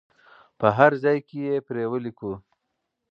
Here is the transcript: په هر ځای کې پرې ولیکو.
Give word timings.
په 0.59 0.67
هر 0.77 0.91
ځای 1.03 1.17
کې 1.29 1.63
پرې 1.67 1.83
ولیکو. 1.91 2.31